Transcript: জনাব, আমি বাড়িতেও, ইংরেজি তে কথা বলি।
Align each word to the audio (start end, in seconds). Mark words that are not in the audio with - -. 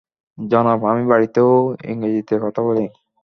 জনাব, 0.37 0.79
আমি 0.85 1.03
বাড়িতেও, 1.07 1.51
ইংরেজি 1.83 2.21
তে 2.23 2.35
কথা 2.43 2.61
বলি। 2.61 2.85